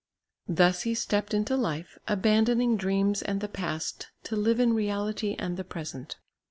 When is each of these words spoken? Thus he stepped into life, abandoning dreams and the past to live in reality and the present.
Thus 0.49 0.81
he 0.81 0.95
stepped 0.95 1.31
into 1.31 1.55
life, 1.55 1.99
abandoning 2.07 2.75
dreams 2.75 3.21
and 3.21 3.39
the 3.39 3.47
past 3.47 4.09
to 4.23 4.35
live 4.35 4.59
in 4.59 4.73
reality 4.73 5.35
and 5.37 5.57
the 5.57 5.63
present. 5.63 6.17